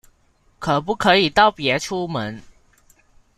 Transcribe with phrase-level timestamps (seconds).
[0.57, 2.41] 可不可以都別出門